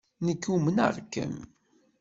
[0.25, 1.35] Nekk umneɣ-kem.